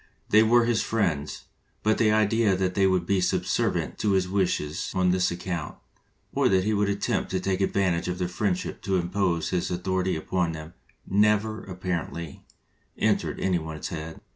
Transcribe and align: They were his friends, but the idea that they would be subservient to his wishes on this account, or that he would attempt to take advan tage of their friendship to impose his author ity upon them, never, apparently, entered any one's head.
They 0.29 0.41
were 0.41 0.65
his 0.65 0.81
friends, 0.81 1.43
but 1.83 1.99
the 1.99 2.11
idea 2.11 2.55
that 2.55 2.73
they 2.73 2.87
would 2.87 3.05
be 3.05 3.21
subservient 3.21 3.99
to 3.99 4.13
his 4.13 4.27
wishes 4.27 4.91
on 4.95 5.11
this 5.11 5.29
account, 5.29 5.77
or 6.33 6.49
that 6.49 6.63
he 6.63 6.73
would 6.73 6.89
attempt 6.89 7.29
to 7.29 7.39
take 7.39 7.59
advan 7.59 7.91
tage 7.91 8.07
of 8.07 8.17
their 8.17 8.27
friendship 8.27 8.81
to 8.81 8.95
impose 8.97 9.49
his 9.49 9.69
author 9.69 10.01
ity 10.01 10.15
upon 10.15 10.53
them, 10.53 10.73
never, 11.05 11.63
apparently, 11.65 12.43
entered 12.97 13.39
any 13.39 13.59
one's 13.59 13.89
head. 13.89 14.19